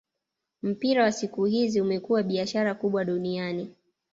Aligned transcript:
Mpira 0.63 1.03
wa 1.03 1.11
siku 1.11 1.45
hizi 1.45 1.81
umekuwa 1.81 2.23
biashara 2.23 2.75
kubwa 2.75 3.05
duniani 3.05 3.75